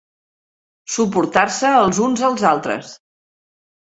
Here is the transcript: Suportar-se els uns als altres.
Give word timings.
Suportar-se 0.93 1.73
els 1.81 1.99
uns 2.07 2.25
als 2.31 2.47
altres. 2.53 2.95